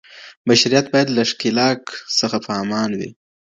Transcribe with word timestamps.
بشريت 0.47 0.85
بايد 0.93 1.07
له 1.17 1.23
ښکېلاک 1.29 1.81
څخه 2.19 2.37
په 2.45 2.51
امان 2.63 2.89
وي. 2.99 3.09